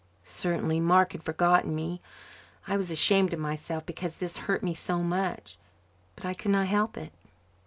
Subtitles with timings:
[0.25, 2.01] Certainly Mark had forgotten me.
[2.67, 5.59] I was ashamed of myself because this hurt me so much,
[6.15, 7.13] but I could not help it.